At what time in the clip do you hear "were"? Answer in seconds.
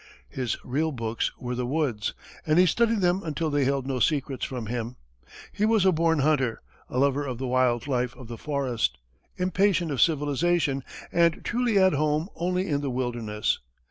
1.37-1.53